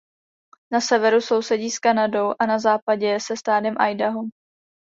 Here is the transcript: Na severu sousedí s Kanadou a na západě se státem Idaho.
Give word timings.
Na 0.71 0.81
severu 0.81 1.21
sousedí 1.21 1.69
s 1.71 1.79
Kanadou 1.79 2.33
a 2.39 2.45
na 2.45 2.59
západě 2.59 3.19
se 3.19 3.37
státem 3.37 3.75
Idaho. 3.91 4.21